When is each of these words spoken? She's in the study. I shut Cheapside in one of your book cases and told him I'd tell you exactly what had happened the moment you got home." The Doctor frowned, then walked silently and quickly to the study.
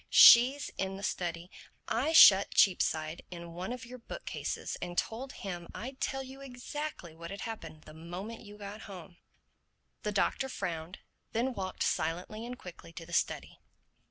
She's 0.09 0.71
in 0.79 0.97
the 0.97 1.03
study. 1.03 1.51
I 1.87 2.11
shut 2.11 2.55
Cheapside 2.55 3.21
in 3.29 3.53
one 3.53 3.71
of 3.71 3.85
your 3.85 3.99
book 3.99 4.25
cases 4.25 4.75
and 4.81 4.97
told 4.97 5.31
him 5.31 5.67
I'd 5.75 6.01
tell 6.01 6.23
you 6.23 6.41
exactly 6.41 7.15
what 7.15 7.29
had 7.29 7.41
happened 7.41 7.83
the 7.83 7.93
moment 7.93 8.41
you 8.41 8.57
got 8.57 8.81
home." 8.89 9.17
The 10.01 10.11
Doctor 10.11 10.49
frowned, 10.49 11.01
then 11.33 11.53
walked 11.53 11.83
silently 11.83 12.47
and 12.47 12.57
quickly 12.57 12.91
to 12.93 13.05
the 13.05 13.13
study. 13.13 13.59